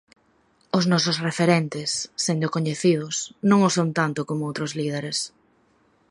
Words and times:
Os 0.77 0.85
nosos 0.91 1.17
referentes, 1.27 1.89
sendo 2.25 2.47
coñecidos, 2.55 3.15
non 3.49 3.59
o 3.67 3.69
son 3.77 3.89
tanto 3.99 4.19
como 4.29 4.47
outros 4.49 4.71
líderes. 4.79 5.17